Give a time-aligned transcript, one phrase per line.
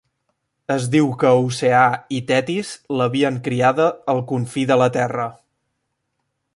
[0.75, 1.83] Es diu que Oceà
[2.19, 5.33] i Tetis l'havien criada al confí de la terra.